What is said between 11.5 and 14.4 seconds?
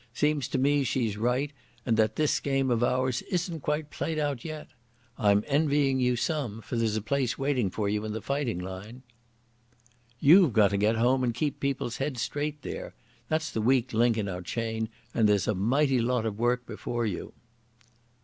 people's heads straight there. That's the weak link in